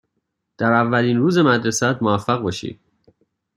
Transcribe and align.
در 0.57 0.73
اولین 0.73 1.17
روز 1.17 1.37
مدرسه 1.37 1.85
ات 1.87 2.03
موفق 2.03 2.39
باشی. 2.41 2.79